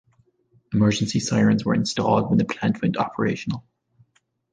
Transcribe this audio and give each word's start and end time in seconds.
Emergency 0.73 1.19
sirens 1.19 1.63
were 1.63 1.75
installed 1.75 2.27
when 2.27 2.39
the 2.39 2.43
plant 2.43 2.81
went 2.81 2.97
operational. 2.97 3.63